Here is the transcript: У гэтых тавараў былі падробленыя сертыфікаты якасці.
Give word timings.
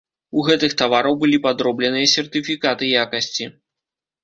У 0.37 0.43
гэтых 0.45 0.71
тавараў 0.81 1.13
былі 1.25 1.41
падробленыя 1.45 2.09
сертыфікаты 2.15 2.91
якасці. 3.05 3.51